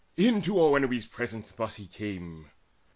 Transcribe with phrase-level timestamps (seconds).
[0.17, 2.49] Into Oenone's presence thus he came.